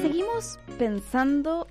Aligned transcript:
Seguimos 0.00 0.58
pensando 0.78 1.66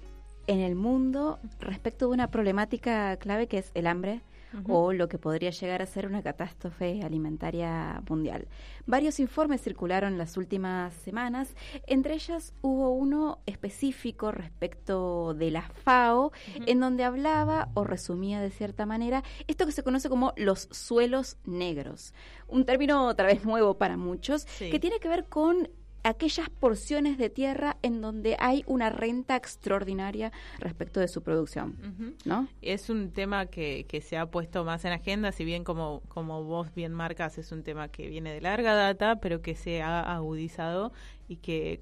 en 0.47 0.59
el 0.59 0.75
mundo 0.75 1.39
respecto 1.59 2.07
de 2.07 2.13
una 2.13 2.31
problemática 2.31 3.17
clave 3.17 3.47
que 3.47 3.59
es 3.59 3.71
el 3.73 3.87
hambre 3.87 4.21
o 4.67 4.93
lo 4.93 5.07
que 5.07 5.17
podría 5.17 5.51
llegar 5.51 5.81
a 5.81 5.85
ser 5.85 6.05
una 6.05 6.21
catástrofe 6.21 7.01
alimentaria 7.03 8.01
mundial. 8.09 8.47
Varios 8.85 9.19
informes 9.19 9.61
circularon 9.61 10.13
en 10.13 10.17
las 10.17 10.37
últimas 10.37 10.93
semanas, 10.93 11.55
entre 11.87 12.15
ellas 12.15 12.53
hubo 12.61 12.91
uno 12.91 13.39
específico 13.45 14.31
respecto 14.31 15.33
de 15.33 15.51
la 15.51 15.61
FAO, 15.61 16.31
en 16.65 16.79
donde 16.79 17.03
hablaba 17.03 17.69
o 17.73 17.83
resumía 17.83 18.41
de 18.41 18.51
cierta 18.51 18.85
manera 18.85 19.23
esto 19.47 19.65
que 19.65 19.71
se 19.71 19.83
conoce 19.83 20.09
como 20.09 20.33
los 20.35 20.67
suelos 20.71 21.37
negros, 21.45 22.13
un 22.47 22.65
término 22.65 23.07
otra 23.07 23.27
vez 23.27 23.45
nuevo 23.45 23.77
para 23.77 23.97
muchos, 23.97 24.45
que 24.59 24.79
tiene 24.79 24.99
que 24.99 25.07
ver 25.07 25.25
con 25.29 25.69
aquellas 26.03 26.49
porciones 26.49 27.17
de 27.17 27.29
tierra 27.29 27.77
en 27.81 28.01
donde 28.01 28.35
hay 28.39 28.63
una 28.67 28.89
renta 28.89 29.35
extraordinaria 29.35 30.31
respecto 30.59 30.99
de 30.99 31.07
su 31.07 31.21
producción, 31.21 32.15
¿no? 32.25 32.47
Es 32.61 32.89
un 32.89 33.11
tema 33.11 33.45
que, 33.45 33.85
que 33.87 34.01
se 34.01 34.17
ha 34.17 34.25
puesto 34.25 34.63
más 34.63 34.85
en 34.85 34.93
agenda, 34.93 35.31
si 35.31 35.45
bien 35.45 35.63
como, 35.63 36.01
como 36.07 36.43
vos 36.43 36.73
bien 36.73 36.93
marcas 36.93 37.37
es 37.37 37.51
un 37.51 37.63
tema 37.63 37.87
que 37.89 38.07
viene 38.07 38.33
de 38.33 38.41
larga 38.41 38.73
data, 38.73 39.19
pero 39.19 39.41
que 39.41 39.55
se 39.55 39.81
ha 39.81 40.01
agudizado 40.15 40.91
y 41.27 41.37
que 41.37 41.81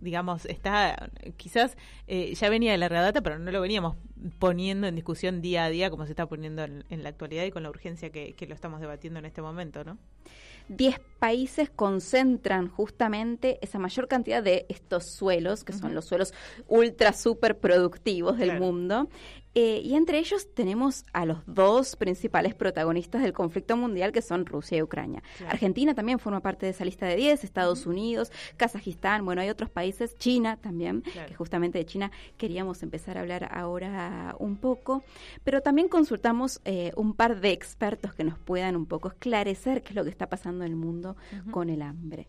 digamos, 0.00 0.44
está, 0.46 1.10
quizás 1.36 1.76
eh, 2.06 2.34
ya 2.34 2.48
venía 2.48 2.72
de 2.72 2.78
larga 2.78 3.02
data, 3.02 3.20
pero 3.20 3.38
no 3.38 3.50
lo 3.50 3.60
veníamos 3.60 3.96
poniendo 4.38 4.86
en 4.86 4.94
discusión 4.94 5.40
día 5.40 5.64
a 5.64 5.70
día 5.70 5.90
como 5.90 6.04
se 6.06 6.12
está 6.12 6.26
poniendo 6.26 6.62
en, 6.62 6.84
la 7.02 7.08
actualidad 7.08 7.44
y 7.44 7.50
con 7.50 7.62
la 7.62 7.70
urgencia 7.70 8.10
que, 8.10 8.34
que, 8.34 8.46
lo 8.46 8.54
estamos 8.54 8.80
debatiendo 8.80 9.18
en 9.18 9.24
este 9.24 9.42
momento, 9.42 9.84
¿no? 9.84 9.98
Diez 10.68 11.00
países 11.18 11.70
concentran 11.70 12.68
justamente 12.68 13.58
esa 13.62 13.78
mayor 13.78 14.06
cantidad 14.06 14.42
de 14.42 14.66
estos 14.68 15.06
suelos, 15.06 15.64
que 15.64 15.72
son 15.72 15.94
los 15.94 16.04
suelos 16.04 16.32
ultra 16.68 17.12
super 17.12 17.58
productivos 17.58 18.38
del 18.38 18.60
mundo, 18.60 19.08
eh, 19.60 19.80
y 19.82 19.96
entre 19.96 20.20
ellos 20.20 20.54
tenemos 20.54 21.04
a 21.12 21.26
los 21.26 21.38
dos 21.46 21.96
principales 21.96 22.54
protagonistas 22.54 23.22
del 23.22 23.32
conflicto 23.32 23.76
mundial, 23.76 24.12
que 24.12 24.22
son 24.22 24.46
Rusia 24.46 24.78
y 24.78 24.82
Ucrania. 24.82 25.20
Argentina 25.48 25.96
también 25.96 26.20
forma 26.20 26.38
parte 26.38 26.66
de 26.66 26.70
esa 26.70 26.84
lista 26.84 27.06
de 27.06 27.16
10, 27.16 27.42
Estados 27.42 27.84
Unidos, 27.84 28.30
Kazajistán, 28.56 29.24
bueno, 29.24 29.40
hay 29.40 29.48
otros 29.48 29.68
países, 29.68 30.16
China 30.16 30.58
también, 30.58 31.02
que 31.02 31.34
justamente 31.34 31.76
de 31.78 31.86
China 31.86 32.12
queríamos 32.36 32.84
empezar 32.84 33.18
a 33.18 33.22
hablar 33.22 33.48
ahora 33.52 34.36
un 34.38 34.58
poco, 34.58 35.02
pero 35.42 35.60
también 35.60 35.88
consultamos 35.88 36.60
eh, 36.64 36.92
un 36.94 37.14
par 37.14 37.40
de 37.40 37.50
expertos 37.50 38.14
que 38.14 38.22
nos 38.22 38.38
puedan 38.38 38.76
un 38.76 38.86
poco 38.86 39.08
esclarecer 39.08 39.82
qué 39.82 39.88
es 39.88 39.96
lo 39.96 40.04
que 40.04 40.10
está 40.10 40.28
pasando 40.28 40.64
en 40.64 40.70
el 40.70 40.76
mundo 40.76 41.16
con 41.50 41.68
el 41.68 41.82
hambre. 41.82 42.28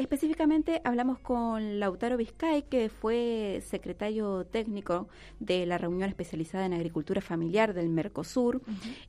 Específicamente 0.00 0.80
hablamos 0.82 1.18
con 1.18 1.78
Lautaro 1.78 2.16
Vizcay, 2.16 2.62
que 2.62 2.88
fue 2.88 3.62
secretario 3.66 4.46
técnico 4.46 5.08
de 5.40 5.66
la 5.66 5.76
reunión 5.76 6.08
especializada 6.08 6.64
en 6.64 6.72
agricultura 6.72 7.20
familiar 7.20 7.74
del 7.74 7.90
Mercosur, 7.90 8.62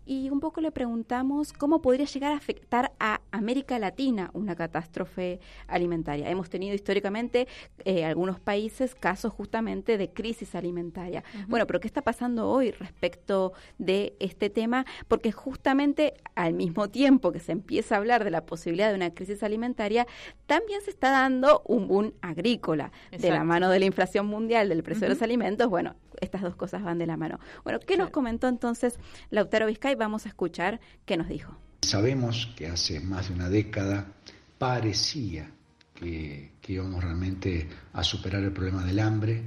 y 0.05 0.29
un 0.29 0.41
poco 0.41 0.59
le 0.59 0.73
preguntamos 0.73 1.53
cómo 1.53 1.81
podría 1.81 2.05
llegar 2.07 2.33
a 2.33 2.35
afectar 2.35 2.91
a 2.99 3.21
América 3.31 3.79
Latina 3.79 4.29
una 4.33 4.55
catástrofe 4.55 5.39
alimentaria. 5.67 6.29
Hemos 6.29 6.49
tenido 6.49 6.75
históricamente 6.75 7.47
eh, 7.85 8.05
algunos 8.05 8.39
países 8.39 8.95
casos 8.95 9.33
justamente 9.33 9.97
de 9.97 10.09
crisis 10.09 10.55
alimentaria. 10.55 11.23
Bueno, 11.47 11.67
pero 11.67 11.79
¿qué 11.79 11.87
está 11.87 12.01
pasando 12.01 12.49
hoy 12.49 12.71
respecto 12.71 13.53
de 13.77 14.15
este 14.19 14.49
tema? 14.49 14.85
Porque 15.07 15.31
justamente 15.31 16.13
al 16.35 16.53
mismo 16.53 16.89
tiempo 16.89 17.31
que 17.31 17.39
se 17.39 17.51
empieza 17.51 17.95
a 17.95 17.97
hablar 17.99 18.23
de 18.23 18.31
la 18.31 18.45
posibilidad 18.45 18.89
de 18.89 18.95
una 18.95 19.13
crisis 19.13 19.43
alimentaria, 19.43 20.07
también 20.45 20.81
se 20.81 20.89
está 20.89 21.11
dando 21.11 21.61
un 21.65 21.87
boom 21.87 22.13
agrícola 22.21 22.91
de 23.11 23.29
la 23.29 23.43
mano 23.43 23.69
de 23.69 23.79
la 23.79 23.85
inflación 23.85 24.27
mundial, 24.27 24.69
del 24.69 24.83
precio 24.83 25.07
de 25.07 25.13
los 25.13 25.21
alimentos. 25.21 25.69
Bueno, 25.69 25.95
estas 26.19 26.41
dos 26.41 26.55
cosas 26.55 26.83
van 26.83 26.97
de 26.97 27.07
la 27.07 27.17
mano. 27.17 27.39
Bueno, 27.63 27.79
¿qué 27.79 27.97
nos 27.97 28.09
comentó 28.09 28.47
entonces 28.47 28.99
Lautaro 29.29 29.67
Vizcay? 29.67 29.95
Vamos 29.95 30.25
a 30.25 30.29
escuchar 30.29 30.79
qué 31.05 31.17
nos 31.17 31.27
dijo. 31.27 31.55
Sabemos 31.91 32.53
que 32.55 32.67
hace 32.67 33.01
más 33.01 33.27
de 33.27 33.33
una 33.33 33.49
década 33.49 34.13
parecía 34.57 35.51
que, 35.93 36.51
íbamos 36.65 37.03
realmente 37.03 37.67
a 37.91 38.01
superar 38.01 38.41
el 38.41 38.53
problema 38.53 38.85
del 38.85 38.99
hambre 38.99 39.43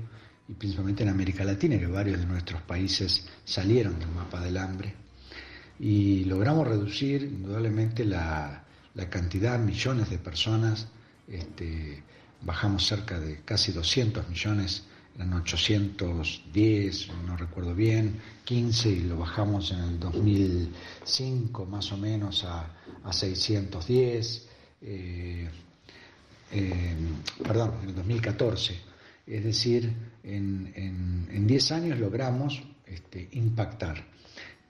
y 0.47 0.53
principalmente 0.53 1.05
en 1.05 1.09
América 1.09 1.43
Latina, 1.43 1.79
que 1.79 1.87
varios 1.87 2.21
de 2.21 2.27
nuestros 2.27 2.61
países 2.61 3.27
salieron 3.47 3.99
del 3.99 4.11
mapa 4.11 4.43
del 4.43 4.59
hambre. 4.59 4.93
Y 5.81 6.25
logramos 6.25 6.69
reducir 6.69 7.23
indudablemente 7.23 8.05
la, 8.05 8.63
la 8.93 9.09
cantidad, 9.09 9.59
millones 9.59 10.11
de 10.11 10.19
personas 10.19 10.89
este, 11.27 12.03
bajamos 12.43 12.87
cerca 12.87 13.19
de 13.19 13.41
casi 13.41 13.73
200 13.73 14.29
millones, 14.29 14.85
eran 15.17 15.33
810, 15.33 17.09
no 17.27 17.37
recuerdo 17.37 17.75
bien, 17.75 18.21
15 18.45 18.89
y 18.89 19.01
lo 19.01 19.19
bajamos 19.19 19.71
en 19.71 19.81
el 19.81 20.01
2005 20.01 21.67
más 21.67 21.93
o 21.93 21.97
menos 21.97 22.45
a, 22.45 22.75
a 23.03 23.13
610, 23.13 24.49
eh, 24.83 25.49
eh, 26.53 26.97
perdón, 27.43 27.75
en 27.83 27.89
el 27.91 27.95
2014. 27.95 28.81
Es 29.27 29.45
decir, 29.45 29.91
en, 30.23 30.73
en, 30.75 31.29
en 31.31 31.47
10 31.47 31.73
años 31.73 31.99
logramos 31.99 32.63
este, 32.87 33.29
impactar. 33.33 34.05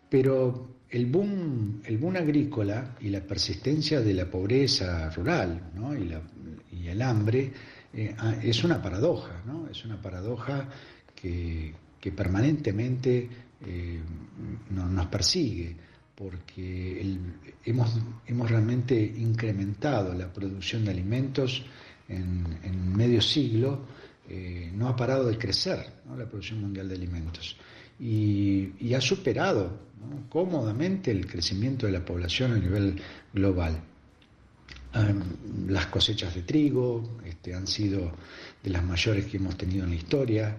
Pero 0.09 0.75
el 0.91 1.07
boom, 1.07 1.83
el 1.85 1.99
boom 1.99 2.17
agrícola 2.17 2.97
y 3.01 3.09
la 3.09 3.21
persistencia 3.21 4.01
de 4.01 4.15
la 4.15 4.31
pobreza 4.31 5.11
rural 5.11 5.73
¿no? 5.75 5.95
y, 5.95 6.05
la, 6.05 6.21
y, 6.71 6.87
el 6.87 7.03
hambre 7.03 7.53
eh, 7.97 8.15
ah, 8.19 8.35
es 8.43 8.65
una 8.65 8.83
paradoja, 8.83 9.43
¿no? 9.47 9.69
es 9.71 9.85
una 9.85 10.01
paradoja 10.01 10.69
que, 11.15 11.75
que 12.01 12.13
permanentemente 12.13 13.29
eh, 13.67 14.01
no, 14.71 14.89
nos 14.89 15.07
persigue, 15.07 15.77
porque 16.15 17.19
hemos, 17.65 17.99
hemos 18.27 18.51
realmente 18.51 18.95
incrementado 18.95 20.13
la 20.15 20.33
producción 20.33 20.85
de 20.85 20.91
alimentos 20.91 21.65
en, 22.09 22.95
medio 22.95 23.21
siglo, 23.21 23.87
eh, 24.29 24.71
no 24.75 24.89
ha 24.89 24.97
parado 24.97 25.27
de 25.27 25.39
crecer 25.39 25.79
la 26.17 26.27
producción 26.27 26.61
mundial 26.61 26.89
de 26.89 26.95
alimentos 26.95 27.57
y, 27.99 28.95
ha 28.95 29.01
superado 29.01 29.79
cómodamente 30.29 31.11
el 31.11 31.27
crecimiento 31.27 31.87
de 31.87 31.93
la 31.93 32.05
población 32.05 32.53
a 32.53 32.59
nivel 32.59 33.01
global. 33.33 33.83
Las 35.69 35.87
cosechas 35.87 36.35
de 36.35 36.43
trigo 36.43 37.19
este, 37.25 37.55
han 37.55 37.67
sido 37.67 38.13
de 38.63 38.71
las 38.71 38.85
mayores 38.85 39.27
que 39.27 39.39
hemos 39.39 39.57
tenido 39.57 39.85
en 39.85 39.91
la 39.91 39.97
historia 39.97 40.57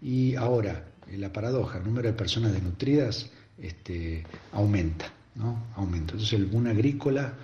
y 0.00 0.34
ahora 0.34 0.84
eh, 1.10 1.16
la 1.18 1.32
paradoja, 1.32 1.78
el 1.78 1.84
número 1.84 2.08
de 2.08 2.14
personas 2.14 2.52
desnutridas 2.52 3.30
este, 3.58 4.24
aumenta, 4.52 5.12
¿no? 5.34 5.68
aumenta. 5.76 6.12
Entonces 6.12 6.32
el 6.32 6.46
boom 6.46 6.66
agrícola 6.66 7.34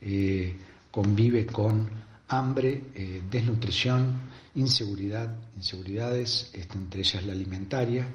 eh, 0.00 0.56
convive 0.90 1.46
con 1.46 1.88
hambre, 2.28 2.84
eh, 2.94 3.22
desnutrición, 3.30 4.20
inseguridad, 4.54 5.34
inseguridades, 5.56 6.50
este, 6.52 6.76
entre 6.76 7.00
ellas 7.00 7.24
la 7.24 7.32
alimentaria, 7.32 8.06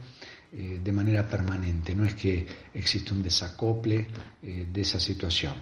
de 0.54 0.92
manera 0.92 1.28
permanente, 1.28 1.96
no 1.96 2.06
es 2.06 2.14
que 2.14 2.46
existe 2.76 3.12
un 3.12 3.24
desacople 3.24 4.06
de 4.40 4.82
esa 4.82 5.00
situación. 5.00 5.56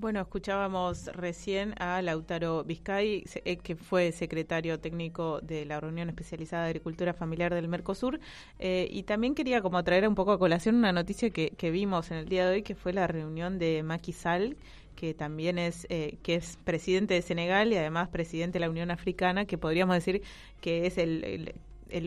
Bueno, 0.00 0.22
escuchábamos 0.22 1.08
recién 1.08 1.74
a 1.78 2.00
Lautaro 2.00 2.64
Vizcay, 2.64 3.22
eh, 3.44 3.58
que 3.58 3.76
fue 3.76 4.12
secretario 4.12 4.80
técnico 4.80 5.42
de 5.42 5.66
la 5.66 5.78
Reunión 5.78 6.08
Especializada 6.08 6.62
de 6.62 6.70
Agricultura 6.70 7.12
Familiar 7.12 7.52
del 7.52 7.68
Mercosur, 7.68 8.18
y 8.58 9.02
también 9.02 9.34
quería 9.34 9.60
como 9.60 9.84
traer 9.84 10.08
un 10.08 10.14
poco 10.14 10.32
a 10.32 10.38
colación 10.38 10.76
una 10.76 10.92
noticia 10.92 11.28
que, 11.28 11.50
que, 11.50 11.70
vimos 11.70 12.10
en 12.10 12.16
el 12.16 12.30
día 12.30 12.46
de 12.46 12.54
hoy, 12.54 12.62
que 12.62 12.74
fue 12.74 12.94
la 12.94 13.08
reunión 13.08 13.58
de 13.58 13.82
Macky 13.82 14.14
Sall, 14.14 14.56
que 14.96 15.12
también 15.12 15.58
es 15.58 15.86
que 15.86 16.34
es 16.34 16.56
presidente 16.64 17.12
de 17.12 17.20
Senegal 17.20 17.70
y 17.70 17.76
además 17.76 18.08
presidente 18.08 18.54
de 18.54 18.60
la 18.60 18.70
Unión 18.70 18.90
Africana, 18.90 19.44
que 19.44 19.58
podríamos 19.58 19.94
decir 19.96 20.22
que 20.62 20.86
es 20.86 20.96
el 20.96 21.54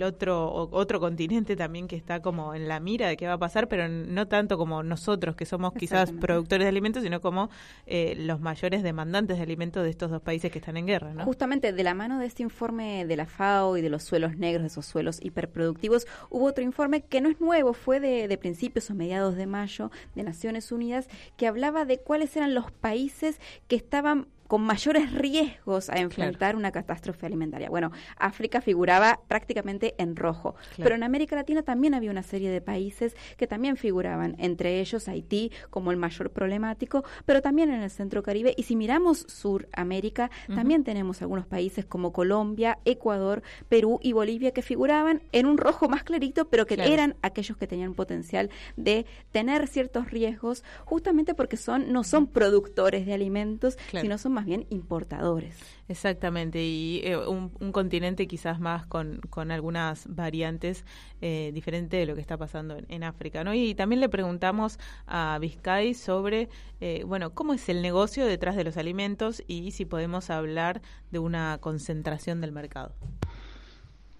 otro 0.03 0.51
otro 0.71 0.99
continente 0.99 1.55
también 1.55 1.87
que 1.87 1.95
está 1.95 2.21
como 2.21 2.53
en 2.53 2.67
la 2.67 2.79
mira 2.79 3.07
de 3.07 3.17
qué 3.17 3.27
va 3.27 3.33
a 3.33 3.37
pasar, 3.37 3.67
pero 3.67 3.87
no 3.87 4.27
tanto 4.27 4.57
como 4.57 4.83
nosotros 4.83 5.35
que 5.35 5.45
somos 5.45 5.73
quizás 5.73 6.11
productores 6.11 6.65
de 6.65 6.69
alimentos, 6.69 7.03
sino 7.03 7.21
como 7.21 7.49
eh, 7.85 8.15
los 8.17 8.39
mayores 8.39 8.83
demandantes 8.83 9.37
de 9.37 9.43
alimentos 9.43 9.83
de 9.83 9.89
estos 9.89 10.11
dos 10.11 10.21
países 10.21 10.51
que 10.51 10.59
están 10.59 10.77
en 10.77 10.87
guerra. 10.87 11.13
¿no? 11.13 11.23
Justamente 11.25 11.73
de 11.73 11.83
la 11.83 11.93
mano 11.93 12.19
de 12.19 12.25
este 12.25 12.43
informe 12.43 13.05
de 13.05 13.15
la 13.15 13.25
FAO 13.25 13.77
y 13.77 13.81
de 13.81 13.89
los 13.89 14.03
suelos 14.03 14.37
negros, 14.37 14.65
esos 14.65 14.85
suelos 14.85 15.19
hiperproductivos, 15.21 16.07
hubo 16.29 16.45
otro 16.45 16.63
informe 16.63 17.01
que 17.01 17.21
no 17.21 17.29
es 17.29 17.39
nuevo, 17.39 17.73
fue 17.73 17.99
de, 17.99 18.27
de 18.27 18.37
principios 18.37 18.89
o 18.89 18.95
mediados 18.95 19.35
de 19.35 19.45
mayo 19.45 19.91
de 20.15 20.23
Naciones 20.23 20.71
Unidas, 20.71 21.07
que 21.37 21.47
hablaba 21.47 21.85
de 21.85 21.99
cuáles 21.99 22.35
eran 22.35 22.53
los 22.53 22.71
países 22.71 23.39
que 23.67 23.75
estaban 23.75 24.27
con 24.47 24.61
mayores 24.61 25.11
riesgos 25.13 25.89
a 25.89 25.99
enfrentar 25.99 26.55
una 26.55 26.71
catástrofe 26.71 27.25
alimentaria. 27.25 27.69
Bueno, 27.69 27.91
África 28.17 28.61
figuraba 28.61 29.21
prácticamente 29.27 29.95
en 29.97 30.15
rojo, 30.15 30.55
pero 30.77 30.95
en 30.95 31.03
América 31.03 31.35
Latina 31.35 31.63
también 31.63 31.93
había 31.93 32.11
una 32.11 32.23
serie 32.23 32.49
de 32.49 32.61
países 32.61 33.15
que 33.37 33.47
también 33.47 33.77
figuraban, 33.77 34.35
entre 34.37 34.79
ellos 34.79 35.07
Haití 35.07 35.51
como 35.69 35.91
el 35.91 35.97
mayor 35.97 36.31
problemático, 36.31 37.03
pero 37.25 37.41
también 37.41 37.71
en 37.71 37.81
el 37.81 37.89
Centro 37.89 38.23
Caribe. 38.23 38.53
Y 38.57 38.63
si 38.63 38.75
miramos 38.75 39.25
Suramérica, 39.27 40.29
también 40.53 40.83
tenemos 40.83 41.21
algunos 41.21 41.45
países 41.45 41.85
como 41.85 42.13
Colombia, 42.13 42.79
Ecuador, 42.85 43.43
Perú 43.69 43.99
y 44.01 44.13
Bolivia 44.13 44.51
que 44.51 44.61
figuraban 44.61 45.21
en 45.31 45.45
un 45.45 45.57
rojo 45.57 45.87
más 45.87 46.03
clarito, 46.03 46.49
pero 46.49 46.65
que 46.65 46.75
eran 46.75 47.15
aquellos 47.21 47.57
que 47.57 47.67
tenían 47.67 47.93
potencial 47.93 48.49
de 48.75 49.05
tener 49.31 49.67
ciertos 49.67 50.11
riesgos, 50.11 50.63
justamente 50.85 51.33
porque 51.33 51.57
son 51.57 51.91
no 51.91 52.03
son 52.03 52.27
productores 52.27 53.05
de 53.05 53.13
alimentos, 53.13 53.77
sino 53.91 54.17
son 54.17 54.32
más 54.33 54.45
bien 54.45 54.65
importadores. 54.69 55.57
Exactamente, 55.87 56.63
y 56.63 57.01
eh, 57.03 57.17
un, 57.17 57.49
continente 57.71 58.27
quizás 58.27 58.59
más 58.59 58.85
con, 58.85 59.21
con 59.29 59.51
algunas 59.51 60.13
variantes 60.13 60.85
eh, 61.21 61.51
diferentes 61.53 61.99
de 61.99 62.05
lo 62.05 62.15
que 62.15 62.21
está 62.21 62.37
pasando 62.37 62.77
en, 62.87 63.03
África. 63.03 63.43
¿no? 63.43 63.53
Y 63.53 63.75
también 63.75 63.99
le 64.01 64.09
preguntamos 64.09 64.79
a 65.07 65.37
Vizcay 65.39 65.93
sobre, 65.93 66.49
eh, 66.81 67.03
bueno, 67.05 67.33
cómo 67.33 67.53
es 67.53 67.69
el 67.69 67.81
negocio 67.81 68.25
detrás 68.25 68.55
de 68.55 68.63
los 68.63 68.77
alimentos 68.77 69.43
y 69.47 69.71
si 69.71 69.85
podemos 69.85 70.29
hablar 70.29 70.81
de 71.11 71.19
una 71.19 71.57
concentración 71.59 72.41
del 72.41 72.51
mercado. 72.51 72.93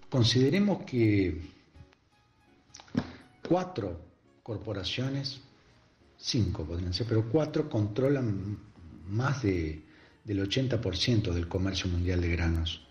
Consideremos 0.09 0.83
que 0.83 1.41
cuatro 3.47 3.99
corporaciones, 4.43 5.41
cinco 6.17 6.63
podrían 6.65 6.93
ser, 6.93 7.07
pero 7.07 7.27
cuatro 7.29 7.69
controlan 7.69 8.57
más 9.07 9.43
de 9.43 9.81
del 10.23 10.47
80% 10.47 11.33
del 11.33 11.47
comercio 11.47 11.89
mundial 11.89 12.21
de 12.21 12.29
granos. 12.29 12.81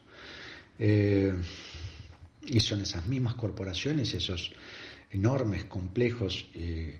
Eh, 0.79 1.35
y 2.47 2.61
son 2.61 2.81
esas 2.81 3.07
mismas 3.07 3.35
corporaciones, 3.35 4.13
esos 4.15 4.53
enormes, 5.11 5.65
complejos, 5.65 6.47
eh, 6.55 6.99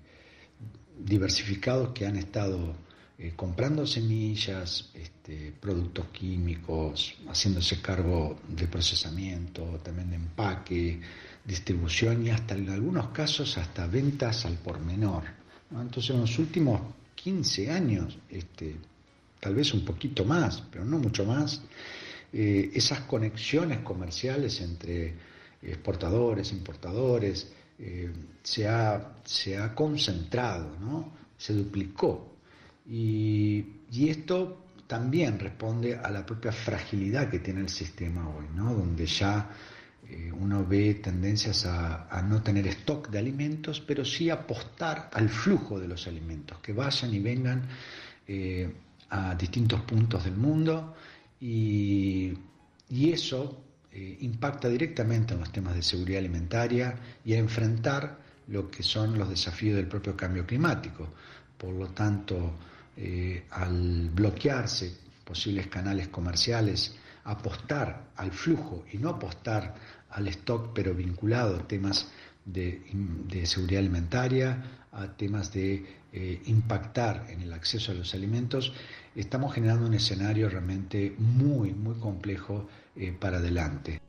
diversificados 0.97 1.89
que 1.89 2.05
han 2.05 2.15
estado 2.15 2.75
eh, 3.17 3.33
comprando 3.35 3.85
semillas, 3.85 4.91
este, 4.93 5.53
productos 5.59 6.07
químicos, 6.07 7.15
haciéndose 7.27 7.81
cargo 7.81 8.39
de 8.47 8.67
procesamiento, 8.67 9.79
también 9.83 10.09
de 10.09 10.15
empaque, 10.15 10.99
distribución 11.45 12.25
y 12.25 12.29
hasta 12.29 12.55
en 12.55 12.69
algunos 12.69 13.07
casos 13.09 13.57
hasta 13.57 13.87
ventas 13.87 14.45
al 14.45 14.55
por 14.55 14.79
menor. 14.79 15.23
Entonces 15.71 16.11
en 16.11 16.21
los 16.21 16.39
últimos 16.39 16.81
15 17.15 17.71
años 17.71 18.17
este, 18.29 18.75
tal 19.43 19.55
vez 19.55 19.73
un 19.73 19.83
poquito 19.83 20.23
más, 20.23 20.63
pero 20.71 20.85
no 20.85 20.97
mucho 20.99 21.25
más, 21.25 21.61
eh, 22.31 22.71
esas 22.73 23.01
conexiones 23.01 23.79
comerciales 23.79 24.61
entre 24.61 25.15
exportadores, 25.61 26.53
importadores, 26.53 27.51
eh, 27.77 28.09
se, 28.41 28.69
ha, 28.69 29.17
se, 29.25 29.57
ha, 29.57 29.75
concentrado, 29.75 30.77
¿no? 30.79 31.11
se 31.37 31.53
duplicó. 31.53 32.37
Y, 32.89 33.65
esto 34.07 34.65
también 34.87 35.37
responde 35.39 35.95
a 35.95 36.09
la 36.09 36.25
propia 36.25 36.53
fragilidad 36.53 37.29
que 37.29 37.39
tiene 37.39 37.61
el 37.61 37.69
sistema 37.69 38.29
hoy, 38.29 38.45
¿no? 38.55 38.73
donde 38.73 39.05
ya 39.05 39.49
eh, 40.09 40.31
uno 40.31 40.65
ve 40.65 40.95
tendencias 40.95 41.65
a, 41.65 42.21
no 42.27 42.41
tener 42.41 42.65
stock 42.67 43.09
de 43.09 43.19
alimentos, 43.19 43.81
pero 43.81 44.05
sí 44.05 44.29
apostar 44.29 45.09
al 45.13 45.27
flujo 45.29 45.79
de 45.79 45.87
los 45.89 46.07
alimentos, 46.07 46.59
que 46.59 46.71
vayan 46.71 47.13
y 47.13 47.19
vengan 47.19 47.67
a 49.13 49.35
distintos 49.35 49.81
puntos 49.81 50.23
del 50.23 50.35
mundo 50.35 50.95
y, 51.39 52.33
eso 52.89 53.61
eh, 53.91 54.17
impacta 54.21 54.69
directamente 54.69 55.33
en 55.33 55.39
los 55.39 55.51
temas 55.51 55.75
de 55.75 55.83
seguridad 55.83 56.19
alimentaria 56.19 56.95
y 57.23 57.33
a 57.33 57.37
enfrentar 57.37 58.19
lo 58.47 58.69
que 58.71 58.81
son 58.81 59.17
los 59.17 59.29
desafíos 59.29 59.75
del 59.75 59.87
propio 59.87 60.15
cambio 60.15 60.45
climático. 60.45 61.09
Por 61.57 61.73
lo 61.73 61.87
tanto, 61.89 62.55
eh, 62.97 63.45
al 63.51 64.09
bloquearse 64.09 64.95
posibles 65.23 65.67
canales 65.67 66.07
comerciales, 66.07 66.95
apostar 67.25 68.09
al 68.15 68.31
flujo 68.31 68.85
y 68.91 68.97
no 68.97 69.09
apostar 69.09 69.75
al 70.09 70.27
stock, 70.29 70.71
pero 70.73 70.93
vinculado 70.93 71.57
a 71.57 71.67
temas 71.67 72.07
de, 72.45 72.81
de 73.27 73.45
seguridad 73.45 73.79
alimentaria, 73.79 74.63
a 74.91 75.07
temas 75.07 75.51
de 75.51 76.03
eh, 76.15 76.43
impactar 76.45 77.25
en 77.29 77.41
el 77.41 77.51
acceso 77.53 77.91
a 77.91 77.95
los 77.95 78.13
alimentos, 78.13 78.71
estamos 79.15 79.53
generando 79.53 79.85
un 79.85 79.93
escenario 79.93 80.49
realmente 80.49 81.15
muy, 81.17 81.71
muy 81.73 81.95
complejo 81.95 82.67
eh, 82.95 83.15
para 83.17 83.37
adelante. 83.37 83.99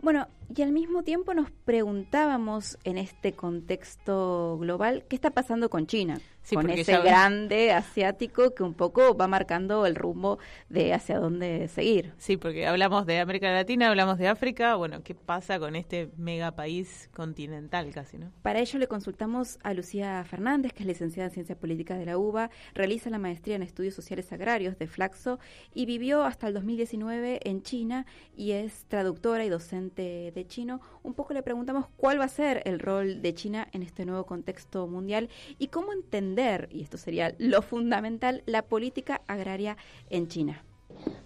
Bueno, 0.00 0.28
y 0.54 0.62
al 0.62 0.72
mismo 0.72 1.02
tiempo 1.02 1.34
nos 1.34 1.50
preguntábamos 1.50 2.78
en 2.84 2.98
este 2.98 3.32
contexto 3.32 4.56
global 4.58 5.04
qué 5.08 5.16
está 5.16 5.30
pasando 5.30 5.70
con 5.70 5.86
China, 5.86 6.20
con 6.54 6.70
ese 6.70 6.98
grande 6.98 7.72
asiático 7.72 8.54
que 8.54 8.62
un 8.62 8.74
poco 8.74 9.16
va 9.16 9.26
marcando 9.26 9.86
el 9.86 9.94
rumbo 9.94 10.38
de 10.68 10.94
hacia 10.94 11.18
dónde 11.18 11.68
seguir. 11.68 12.12
Sí, 12.18 12.36
porque 12.36 12.66
hablamos 12.66 13.06
de 13.06 13.20
América 13.20 13.50
Latina, 13.50 13.88
hablamos 13.88 14.18
de 14.18 14.28
África, 14.28 14.74
bueno, 14.76 15.02
¿qué 15.02 15.14
pasa 15.14 15.58
con 15.58 15.76
este 15.76 16.10
mega 16.16 16.52
país 16.52 17.10
continental 17.14 17.90
casi, 17.92 18.18
no? 18.18 18.32
Para 18.42 18.60
ello 18.60 18.78
le 18.78 18.86
consultamos 18.86 19.58
a 19.62 19.74
Lucía 19.74 20.24
Fernández, 20.24 20.72
que 20.72 20.82
es 20.82 20.86
licenciada 20.86 21.28
en 21.28 21.34
Ciencias 21.34 21.58
Políticas 21.58 21.98
de 21.98 22.06
la 22.06 22.18
UBA, 22.18 22.50
realiza 22.74 23.10
la 23.10 23.18
maestría 23.18 23.56
en 23.56 23.62
Estudios 23.62 23.94
Sociales 23.94 24.32
Agrarios 24.32 24.78
de 24.78 24.86
Flaxo 24.86 25.38
y 25.74 25.86
vivió 25.86 26.24
hasta 26.24 26.48
el 26.48 26.54
2019 26.54 27.40
en 27.44 27.62
China 27.62 28.06
y 28.36 28.52
es 28.52 28.84
traductora 28.88 29.44
y 29.44 29.48
docente 29.48 30.32
de 30.34 30.46
chino, 30.46 30.80
un 31.02 31.14
poco 31.14 31.34
le 31.34 31.42
preguntamos 31.42 31.86
cuál 31.96 32.20
va 32.20 32.24
a 32.24 32.28
ser 32.28 32.62
el 32.64 32.78
rol 32.78 33.22
de 33.22 33.34
China 33.34 33.68
en 33.72 33.82
este 33.82 34.04
nuevo 34.04 34.24
contexto 34.24 34.86
mundial 34.86 35.28
y 35.58 35.68
cómo 35.68 35.92
entender, 35.92 36.37
y 36.70 36.82
esto 36.82 36.98
sería 36.98 37.34
lo 37.38 37.62
fundamental, 37.62 38.44
la 38.46 38.62
política 38.62 39.22
agraria 39.26 39.76
en 40.08 40.28
China. 40.28 40.62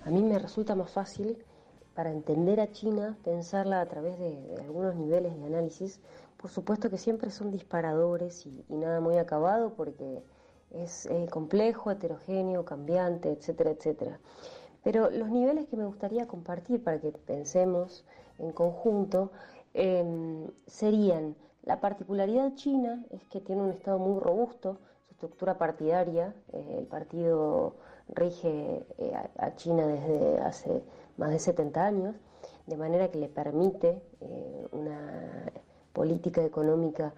A 0.06 0.10
mí 0.10 0.22
me 0.22 0.38
resulta 0.38 0.74
más 0.74 0.90
fácil 0.90 1.36
para 1.94 2.10
entender 2.10 2.60
a 2.60 2.72
China 2.72 3.18
pensarla 3.22 3.82
a 3.82 3.86
través 3.86 4.18
de, 4.18 4.56
algunos 4.64 4.94
niveles 4.94 5.36
de 5.36 5.44
análisis. 5.44 6.00
Por 6.38 6.50
supuesto 6.50 6.88
que 6.88 6.96
siempre 6.96 7.30
son 7.30 7.50
disparadores 7.50 8.46
y, 8.46 8.64
nada 8.70 9.00
muy 9.00 9.18
acabado 9.18 9.74
porque 9.74 10.22
es 10.70 11.06
complejo, 11.30 11.90
heterogéneo, 11.90 12.64
cambiante, 12.64 13.32
etcétera, 13.32 13.72
etcétera. 13.72 14.18
Pero 14.82 15.10
los 15.10 15.28
niveles 15.28 15.68
que 15.68 15.76
me 15.76 15.84
gustaría 15.84 16.26
compartir 16.26 16.82
para 16.82 16.98
que 16.98 17.12
pensemos 17.12 18.06
en 18.38 18.50
conjunto 18.52 19.30
em, 19.74 20.48
serían 20.66 21.36
la 21.64 21.80
particularidad 21.80 22.54
china 22.56 23.04
es 23.10 23.24
que 23.26 23.40
tiene 23.40 23.62
un 23.62 23.70
Estado 23.70 23.98
muy 23.98 24.18
robusto, 24.20 24.80
estructura 25.22 25.56
partidaria, 25.56 26.34
eh, 26.52 26.76
el 26.80 26.86
partido 26.86 27.76
rige 28.08 28.84
eh, 28.98 29.12
a 29.38 29.54
China 29.54 29.86
desde 29.86 30.40
hace 30.40 30.82
más 31.16 31.30
de 31.30 31.38
70 31.38 31.84
años, 31.84 32.16
de 32.66 32.76
manera 32.76 33.08
que 33.08 33.18
le 33.18 33.28
permite 33.28 34.02
eh, 34.20 34.66
una 34.72 35.52
política 35.92 36.44
económica 36.44 37.14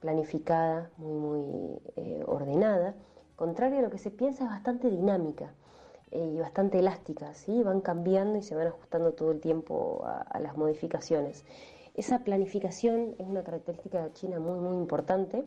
planificada, 0.00 0.90
muy, 0.98 1.14
muy 1.14 1.80
ordenada, 2.26 2.94
contrario 3.36 3.78
a 3.78 3.82
lo 3.82 3.90
que 3.90 3.98
se 3.98 4.10
piensa 4.10 4.44
es 4.44 4.50
bastante 4.50 4.90
dinámica. 4.90 5.54
Y 6.12 6.38
bastante 6.38 6.78
elásticas, 6.78 7.36
¿sí? 7.36 7.62
van 7.62 7.80
cambiando 7.80 8.38
y 8.38 8.42
se 8.42 8.54
van 8.54 8.68
ajustando 8.68 9.12
todo 9.12 9.32
el 9.32 9.40
tiempo 9.40 10.04
a, 10.04 10.38
las 10.38 10.56
modificaciones. 10.56 11.44
Esa 11.94 12.20
planificación 12.20 13.16
es 13.18 13.26
una 13.26 13.42
característica 13.42 14.04
de 14.04 14.12
China 14.12 14.38
muy, 14.38 14.60
muy 14.60 14.76
importante 14.76 15.44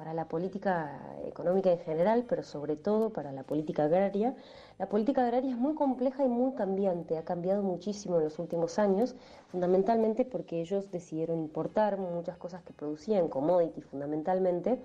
para 0.00 0.14
la 0.14 0.28
política 0.28 0.98
económica 1.26 1.70
en 1.70 1.78
general, 1.80 2.24
pero 2.26 2.42
sobre 2.42 2.74
todo 2.74 3.12
para 3.12 3.32
la 3.32 3.42
política 3.42 3.84
agraria. 3.84 4.34
La 4.78 4.88
política 4.88 5.20
agraria 5.20 5.50
es 5.50 5.58
muy 5.58 5.74
compleja 5.74 6.24
y 6.24 6.28
muy 6.28 6.54
cambiante, 6.54 7.18
ha 7.18 7.22
cambiado 7.26 7.62
muchísimo 7.62 8.16
en 8.16 8.24
los 8.24 8.38
últimos 8.38 8.78
años, 8.78 9.14
fundamentalmente 9.48 10.24
porque 10.24 10.62
ellos 10.62 10.90
decidieron 10.90 11.38
importar 11.38 11.98
muchas 11.98 12.38
cosas 12.38 12.62
que 12.62 12.72
producían, 12.72 13.28
commodities 13.28 13.84
fundamentalmente, 13.84 14.80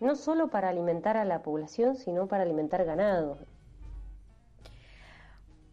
no 0.00 0.16
solo 0.16 0.48
para 0.48 0.70
alimentar 0.70 1.18
a 1.18 1.26
la 1.26 1.42
población, 1.42 1.96
sino 1.96 2.26
para 2.26 2.44
alimentar 2.44 2.82
ganado. 2.86 3.36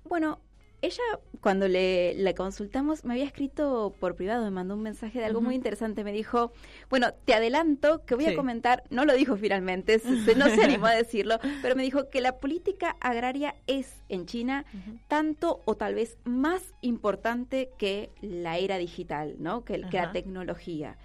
Bueno, 0.03 0.39
ella 0.83 1.01
cuando 1.39 1.67
le, 1.67 2.33
consultamos 2.35 3.03
me 3.05 3.13
había 3.13 3.25
escrito 3.25 3.93
por 3.99 4.15
privado, 4.15 4.43
me 4.43 4.51
mandó 4.51 4.75
un 4.75 4.81
mensaje 4.81 5.19
de 5.19 5.25
algo 5.25 5.41
muy 5.41 5.55
interesante, 5.55 6.03
me 6.03 6.11
dijo, 6.11 6.51
bueno, 6.89 7.13
te 7.25 7.33
adelanto 7.33 8.05
que 8.05 8.15
voy 8.15 8.25
a 8.25 8.35
comentar, 8.35 8.83
no 8.89 9.05
lo 9.05 9.13
dijo 9.13 9.35
finalmente, 9.37 10.01
no 10.37 10.47
se 10.47 10.63
animó 10.63 10.87
a 10.87 10.93
decirlo, 10.93 11.39
pero 11.61 11.75
me 11.75 11.83
dijo 11.83 12.09
que 12.09 12.21
la 12.21 12.37
política 12.37 12.95
agraria 12.99 13.55
es 13.67 14.03
en 14.09 14.25
China 14.25 14.65
tanto 15.07 15.61
o 15.65 15.75
tal 15.75 15.95
vez 15.95 16.17
más 16.25 16.61
importante 16.81 17.69
que 17.77 18.11
la 18.21 18.57
era 18.57 18.77
digital, 18.77 19.35
¿no? 19.39 19.63
Que, 19.63 19.81
que 19.89 19.97
la 19.97 20.11
tecnología. 20.11 20.97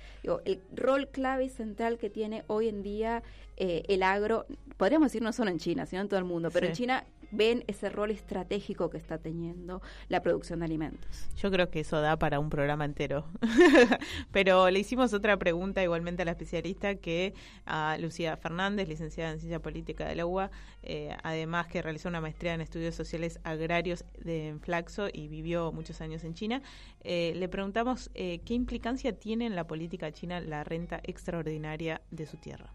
el 0.44 0.60
rol 0.74 1.08
clave 1.08 1.44
y 1.44 1.48
central 1.50 1.98
que 1.98 2.10
tiene 2.10 2.44
hoy 2.48 2.68
en 2.68 2.82
día 2.82 3.22
eh, 3.56 3.82
el 3.88 4.04
agro, 4.04 4.46
podríamos 4.76 5.06
decir 5.06 5.22
no 5.22 5.32
solo 5.32 5.50
en 5.50 5.58
China, 5.58 5.84
sino 5.84 6.02
en 6.02 6.08
todo 6.08 6.18
el 6.18 6.24
mundo, 6.24 6.50
pero 6.52 6.66
en 6.66 6.74
China 6.74 7.04
ven 7.30 7.64
ese 7.66 7.88
rol 7.88 8.10
estratégico 8.10 8.90
que 8.90 8.98
está 8.98 9.18
teniendo 9.18 9.82
la 10.08 10.22
producción 10.22 10.60
de 10.60 10.66
alimentos. 10.66 11.28
Yo 11.36 11.50
creo 11.50 11.70
que 11.70 11.80
eso 11.80 12.00
da 12.00 12.16
para 12.16 12.40
un 12.40 12.50
programa 12.50 12.84
entero. 12.84 13.26
Pero 14.32 14.70
le 14.70 14.78
hicimos 14.78 15.12
otra 15.12 15.36
pregunta 15.36 15.82
igualmente 15.82 16.22
a 16.22 16.24
la 16.24 16.32
especialista 16.32 16.94
que 16.96 17.34
a 17.66 17.96
Lucía 17.98 18.36
Fernández, 18.36 18.88
licenciada 18.88 19.32
en 19.32 19.40
Ciencia 19.40 19.60
Política 19.60 20.06
de 20.06 20.16
la 20.16 20.26
UBA, 20.26 20.50
eh, 20.82 21.16
además 21.22 21.66
que 21.66 21.82
realizó 21.82 22.08
una 22.08 22.20
maestría 22.20 22.54
en 22.54 22.60
estudios 22.60 22.94
sociales 22.94 23.40
agrarios 23.44 24.04
de 24.18 24.56
Flaxo 24.60 25.08
y 25.12 25.28
vivió 25.28 25.72
muchos 25.72 26.00
años 26.00 26.24
en 26.24 26.34
China. 26.34 26.62
Eh, 27.02 27.32
le 27.36 27.48
preguntamos 27.48 28.10
eh, 28.14 28.40
qué 28.44 28.54
implicancia 28.54 29.18
tiene 29.18 29.46
en 29.46 29.54
la 29.54 29.66
política 29.66 30.12
china 30.12 30.40
la 30.40 30.64
renta 30.64 31.00
extraordinaria 31.02 32.00
de 32.10 32.26
su 32.26 32.36
tierra. 32.36 32.72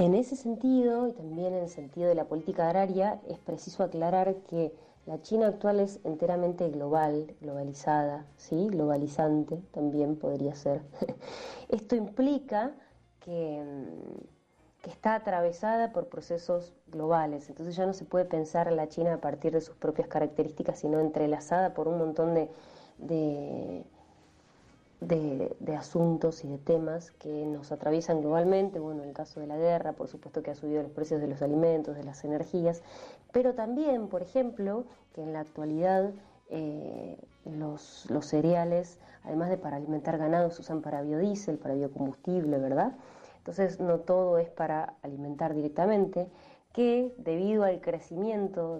En 0.00 0.14
ese 0.14 0.34
sentido, 0.34 1.08
y 1.08 1.12
también 1.12 1.52
en 1.52 1.64
el 1.64 1.68
sentido 1.68 2.08
de 2.08 2.14
la 2.14 2.24
política 2.24 2.64
agraria, 2.66 3.20
es 3.28 3.38
preciso 3.38 3.82
aclarar 3.82 4.34
que 4.48 4.72
la 5.04 5.20
China 5.20 5.48
actual 5.48 5.78
es 5.78 6.00
enteramente 6.04 6.70
global, 6.70 7.34
globalizada, 7.42 8.24
¿sí? 8.38 8.68
globalizante 8.68 9.62
también 9.72 10.16
podría 10.16 10.54
ser. 10.54 10.80
Esto 11.68 11.96
implica 11.96 12.72
que, 13.22 13.62
que, 14.80 14.88
está 14.88 15.16
atravesada 15.16 15.92
por 15.92 16.08
procesos 16.08 16.72
globales, 16.86 17.50
entonces 17.50 17.76
ya 17.76 17.84
no 17.84 17.92
se 17.92 18.06
puede 18.06 18.24
pensar 18.24 18.72
la 18.72 18.88
China 18.88 19.12
a 19.12 19.20
partir 19.20 19.52
de 19.52 19.60
sus 19.60 19.76
propias 19.76 20.08
características, 20.08 20.78
sino 20.78 20.98
entrelazada 20.98 21.74
por 21.74 21.88
un 21.88 21.98
montón 21.98 22.48
de 22.96 23.84
de, 25.00 25.56
asuntos 25.76 26.44
y 26.44 26.48
de 26.48 26.58
temas 26.58 27.10
que 27.12 27.46
nos 27.46 27.72
atraviesan 27.72 28.20
globalmente, 28.20 28.78
bueno, 28.78 29.02
en 29.02 29.08
el 29.08 29.14
caso 29.14 29.40
de 29.40 29.46
la 29.46 29.56
guerra, 29.56 29.92
por 29.92 30.08
supuesto 30.08 30.42
que 30.42 30.50
ha 30.50 30.54
subido 30.54 30.82
los 30.82 30.92
precios 30.92 31.20
de 31.20 31.28
los 31.28 31.42
alimentos, 31.42 31.96
de 31.96 32.04
las 32.04 32.24
energías, 32.24 32.82
pero 33.32 33.54
también, 33.54 34.08
por 34.08 34.22
ejemplo, 34.22 34.84
que 35.14 35.22
en 35.22 35.32
la 35.32 35.40
actualidad 35.40 36.10
eh, 36.50 37.16
los, 37.44 38.06
los, 38.10 38.26
cereales, 38.26 38.98
además 39.24 39.48
de 39.48 39.56
para 39.56 39.76
alimentar 39.76 40.18
ganado, 40.18 40.50
se 40.50 40.60
usan 40.60 40.82
para 40.82 41.02
biodiesel, 41.02 41.58
para 41.58 41.74
biocombustible, 41.74 42.58
¿verdad? 42.58 42.92
Entonces 43.38 43.80
no 43.80 44.00
todo 44.00 44.38
es 44.38 44.50
para 44.50 44.94
alimentar 45.02 45.54
directamente, 45.54 46.28
que 46.72 47.14
debido 47.16 47.64
al 47.64 47.80
crecimiento 47.80 48.78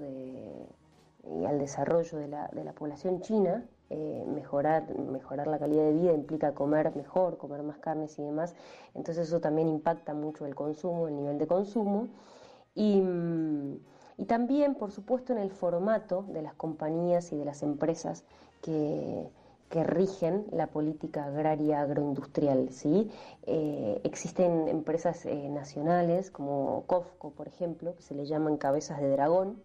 y 1.25 1.45
al 1.45 1.59
desarrollo 1.59 2.19
de 2.19 2.29
la, 2.29 2.49
de 2.49 2.62
la 2.62 2.73
población 2.73 3.21
china, 3.21 3.65
eh, 3.90 4.25
mejorar, 4.26 4.97
mejorar 4.97 5.47
la 5.47 5.59
calidad 5.59 5.85
de 5.85 5.92
vida 5.92 6.12
implica 6.12 6.54
comer 6.54 6.94
mejor, 6.97 7.37
comer 7.37 7.62
más 7.62 7.78
carnes 7.78 8.18
y 8.18 8.23
demás. 8.23 8.54
Entonces 8.94 9.28
eso 9.28 9.40
también 9.40 9.68
impacta 9.68 10.14
mucho 10.14 10.47
el 10.47 10.54
consumo, 10.54 11.09
el 11.09 11.16
nivel 11.16 11.38
de 11.38 11.47
consumo. 11.47 12.09
Y, 12.75 13.02
y 14.16 14.25
también, 14.26 14.75
por 14.76 14.92
supuesto, 14.92 15.32
en 15.32 15.38
el 15.40 15.50
formato 15.50 16.25
de 16.28 16.42
las 16.42 16.54
compañías 16.54 17.32
y 17.32 17.37
de 17.37 17.44
las 17.44 17.62
empresas 17.62 18.25
que, 18.62 19.28
que 19.70 19.85
rigen 19.85 20.47
la 20.50 20.66
política 20.66 21.25
agraria 21.25 21.80
agroindustrial. 21.80 22.70
¿sí? 22.70 23.09
Eh, 23.44 24.00
existen 24.04 24.68
empresas 24.68 25.25
eh, 25.25 25.49
nacionales 25.49 26.30
como 26.30 26.85
COFCO, 26.87 27.30
por 27.30 27.47
ejemplo, 27.47 27.94
que 27.94 28.02
se 28.02 28.14
le 28.14 28.26
llaman 28.26 28.56
cabezas 28.56 29.00
de 29.00 29.09
dragón, 29.09 29.62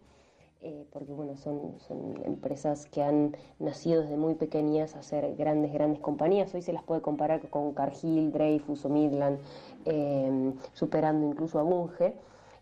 eh, 0.62 0.86
porque 0.90 1.12
bueno, 1.12 1.36
son, 1.36 1.76
empresas 2.24 2.86
que 2.86 3.02
han 3.02 3.36
nacido 3.58 4.02
desde 4.02 4.16
muy 4.16 4.34
pequeñas 4.34 4.96
a 4.96 5.02
ser 5.02 5.36
grandes, 5.36 5.72
grandes 5.72 6.00
compañías. 6.00 6.54
Hoy 6.54 6.62
se 6.62 6.72
las 6.72 6.82
puede 6.82 7.02
comparar 7.02 7.48
con 7.50 7.74
Cargill, 7.74 8.32
Dreyfus 8.32 8.84
o 8.84 8.88
Midland, 8.88 9.38
eh, 9.84 10.52
superando 10.72 11.26
incluso 11.26 11.58
a 11.58 11.62
Bunge. 11.62 12.14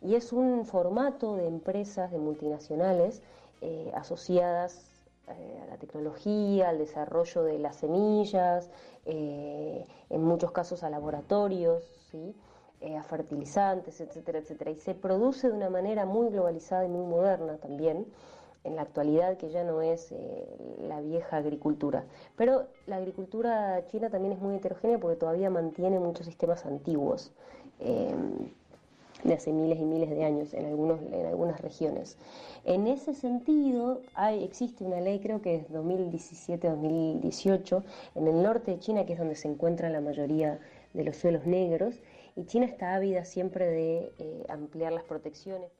Y 0.02 0.16
es 0.16 0.32
un 0.32 0.66
formato 0.66 1.36
de 1.36 1.46
empresas, 1.46 2.10
de 2.10 2.18
multinacionales, 2.18 3.22
eh, 3.60 3.90
asociadas 3.94 4.90
a 5.26 5.66
la 5.70 5.78
tecnología, 5.78 6.68
al 6.68 6.76
desarrollo 6.76 7.44
de 7.44 7.58
las 7.58 7.76
semillas, 7.76 8.68
en 9.06 10.22
muchos 10.22 10.52
casos 10.52 10.82
a 10.82 10.90
laboratorios, 10.90 11.82
¿sí? 12.10 12.34
Eh, 12.84 12.98
a 12.98 13.02
fertilizantes, 13.02 13.98
etcétera, 13.98 14.40
etcétera. 14.40 14.70
Y 14.70 14.76
se 14.76 14.94
produce 14.94 15.48
de 15.48 15.54
una 15.54 15.70
manera 15.70 16.04
muy 16.04 16.28
globalizada 16.28 16.84
y 16.84 16.88
muy 16.88 17.06
moderna 17.06 17.56
también, 17.56 18.04
en 18.62 18.76
la 18.76 18.82
actualidad 18.82 19.38
que 19.38 19.48
ya 19.48 19.64
no 19.64 19.80
es 19.80 20.12
eh, 20.12 20.46
la 20.86 21.00
vieja 21.00 21.38
agricultura. 21.38 22.04
Pero 22.36 22.66
la 22.86 22.96
agricultura 22.96 23.86
china 23.86 24.10
también 24.10 24.34
es 24.34 24.38
muy 24.38 24.56
heterogénea 24.56 24.98
porque 24.98 25.16
todavía 25.16 25.48
mantiene 25.48 25.98
muchos 25.98 26.26
sistemas 26.26 26.66
antiguos. 26.66 27.32
Eh, 27.80 28.14
de 29.22 29.32
hace 29.32 29.50
miles 29.50 29.80
y 29.80 29.84
miles 29.84 30.10
de 30.10 30.22
años 30.22 30.52
en, 30.52 30.66
algunos, 30.66 31.00
en 31.00 31.24
algunas 31.24 31.58
regiones. 31.62 32.18
En 32.64 32.86
ese 32.86 33.14
sentido, 33.14 34.02
hay, 34.14 34.44
existe 34.44 34.84
una 34.84 35.00
ley, 35.00 35.20
creo 35.20 35.40
que 35.40 35.54
es 35.54 35.70
2017-2018, 35.70 37.82
en 38.16 38.28
el 38.28 38.42
norte 38.42 38.72
de 38.72 38.78
China, 38.78 39.06
que 39.06 39.14
es 39.14 39.18
donde 39.18 39.36
se 39.36 39.48
encuentra 39.48 39.88
la 39.88 40.02
mayoría 40.02 40.58
de 40.92 41.04
los 41.04 41.16
suelos 41.16 41.46
negros, 41.46 42.02
y 42.36 42.46
China 42.46 42.66
está 42.66 42.94
ávida 42.94 43.24
siempre 43.24 43.66
de 43.66 44.12
eh, 44.18 44.44
ampliar 44.48 44.92
las 44.92 45.04
protecciones. 45.04 45.70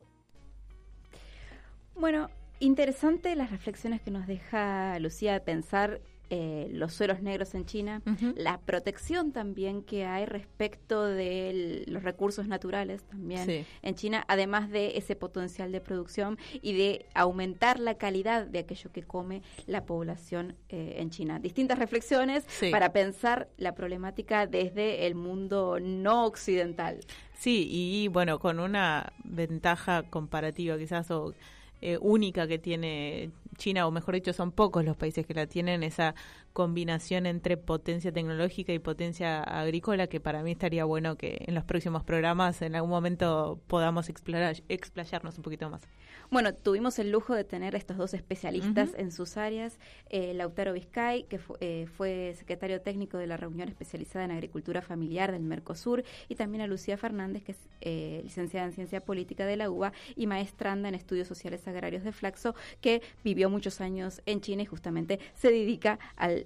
Bueno, 1.96 2.28
interesante 2.61 3.34
las 3.37 3.50
reflexiones 3.50 4.00
que 4.00 4.11
nos 4.11 4.26
deja 4.26 4.99
Lucía 4.99 5.32
de 5.32 5.40
pensar 5.40 6.00
eh, 6.36 6.68
los 6.72 6.92
suelos 6.92 7.22
negros 7.22 7.54
en 7.54 7.64
China, 7.64 8.02
la 8.34 8.58
protección 8.58 9.30
también 9.30 9.82
que 9.82 10.04
hay 10.04 10.26
respecto 10.26 11.04
de 11.04 11.84
los 11.86 12.02
recursos 12.02 12.48
naturales 12.48 13.04
también 13.04 13.64
en 13.82 13.94
China, 13.94 14.24
además 14.26 14.68
de 14.68 14.98
ese 14.98 15.14
potencial 15.14 15.70
de 15.70 15.80
producción 15.80 16.36
y 16.60 16.72
de 16.72 17.06
aumentar 17.14 17.78
la 17.78 17.98
calidad 17.98 18.48
de 18.48 18.58
aquello 18.58 18.90
que 18.90 19.04
come 19.04 19.42
la 19.68 19.86
población 19.86 20.56
eh, 20.70 20.96
en 20.98 21.10
China. 21.10 21.38
Distintas 21.38 21.78
reflexiones 21.78 22.44
para 22.72 22.92
pensar 22.92 23.46
la 23.56 23.76
problemática 23.76 24.48
desde 24.48 25.06
el 25.06 25.14
mundo 25.14 25.78
no 25.80 26.26
occidental. 26.26 26.98
Sí, 27.38 27.68
y 27.70 28.08
bueno, 28.08 28.40
con 28.40 28.58
una 28.58 29.12
ventaja 29.22 30.02
comparativa 30.02 30.76
quizás 30.78 31.12
o 31.12 31.32
eh, 31.80 31.96
única 32.00 32.48
que 32.48 32.58
tiene 32.58 33.30
China, 33.56 33.87
o 33.87 33.90
mejor 33.90 34.14
dicho, 34.14 34.32
son 34.32 34.52
pocos 34.52 34.84
los 34.84 34.96
países 34.96 35.26
que 35.26 35.34
la 35.34 35.46
tienen, 35.46 35.82
esa 35.82 36.14
combinación 36.54 37.26
entre 37.26 37.56
potencia 37.56 38.12
tecnológica 38.12 38.73
y 38.73 38.78
potencia 38.78 39.42
agrícola, 39.42 40.06
que 40.06 40.20
para 40.20 40.42
mí 40.44 40.52
estaría 40.52 40.84
bueno 40.84 41.16
que 41.16 41.44
en 41.46 41.54
los 41.54 41.64
próximos 41.64 42.04
programas 42.04 42.62
en 42.62 42.76
algún 42.76 42.90
momento 42.90 43.61
podamos 43.66 44.08
explorar, 44.08 44.62
explayarnos 44.68 45.37
un 45.37 45.42
poquito 45.42 45.68
más. 45.68 45.82
Bueno, 46.30 46.54
tuvimos 46.54 46.99
el 46.99 47.11
lujo 47.11 47.34
de 47.34 47.44
tener 47.44 47.75
estos 47.75 47.96
dos 47.96 48.14
especialistas 48.14 48.90
en 48.96 49.11
sus 49.11 49.37
áreas, 49.37 49.78
eh, 50.11 50.32
Lautaro 50.32 50.73
Vizcay, 50.73 51.25
que 51.25 51.40
eh, 51.61 51.87
fue 51.96 52.34
secretario 52.37 52.80
técnico 52.80 53.18
de 53.18 53.26
la 53.26 53.37
reunión 53.37 53.68
especializada 53.68 54.25
en 54.25 54.30
agricultura 54.30 54.80
familiar 54.80 55.32
del 55.32 55.42
Mercosur, 55.42 56.04
y 56.28 56.37
también 56.37 56.62
a 56.62 56.66
Lucía 56.66 56.96
Fernández, 56.96 57.44
que 57.44 57.52
es 57.52 57.58
eh, 57.80 58.20
licenciada 58.23 58.66
en 58.66 58.73
ciencia 58.73 59.00
política 59.00 59.44
de 59.44 59.56
la 59.56 59.70
UBA 59.70 59.92
y 60.16 60.26
maestranda 60.26 60.88
en 60.88 60.94
estudios 60.94 61.28
sociales 61.28 61.66
agrarios 61.66 62.04
de 62.04 62.12
Flaxo, 62.12 62.54
que 62.80 63.02
vivió 63.23 63.50
muchos 63.50 63.80
años 63.80 64.23
en 64.25 64.40
China 64.40 64.62
y 64.62 64.66
justamente 64.66 65.18
se 65.34 65.50
dedica 65.50 65.99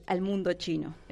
al, 0.07 0.21
mundo 0.21 0.53
chino. 0.55 0.95